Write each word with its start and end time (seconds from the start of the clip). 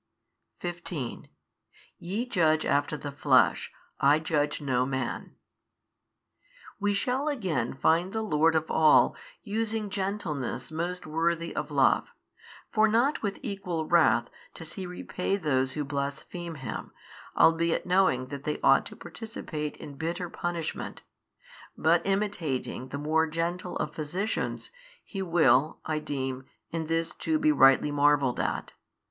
|569 0.61 0.61
15 0.61 1.29
YE 1.99 2.25
judge 2.25 2.65
after 2.65 2.97
the 2.97 3.11
flesh, 3.11 3.71
I 3.99 4.17
judge 4.17 4.59
no 4.59 4.83
man. 4.83 5.35
We 6.79 6.95
shall 6.95 7.27
again 7.27 7.75
find 7.75 8.11
the 8.11 8.23
Lord 8.23 8.55
of 8.55 8.71
all 8.71 9.15
using 9.43 9.91
gentleness 9.91 10.71
most 10.71 11.05
worthy 11.05 11.55
of 11.55 11.69
love; 11.69 12.07
for 12.71 12.87
not 12.87 13.21
with 13.21 13.37
equal 13.43 13.85
wrath 13.85 14.27
does 14.55 14.73
He 14.73 14.87
repay 14.87 15.35
those 15.37 15.73
who 15.73 15.85
blaspheme 15.85 16.55
Him, 16.55 16.91
albeit 17.37 17.85
knowing 17.85 18.29
that 18.29 18.43
they 18.43 18.59
ought 18.61 18.87
to 18.87 18.95
participate 18.95 19.77
in 19.77 19.97
bitter 19.97 20.31
punishment: 20.31 21.03
but 21.77 22.01
imitating 22.07 22.87
the 22.87 22.97
more 22.97 23.27
gentle 23.27 23.77
of 23.77 23.93
physicians, 23.93 24.71
He 25.03 25.21
will 25.21 25.77
(I 25.85 25.99
deem) 25.99 26.45
in 26.71 26.87
this 26.87 27.13
too 27.13 27.37
be 27.37 27.51
rightly 27.51 27.91
marvelled 27.91 28.39
at. 28.39 28.73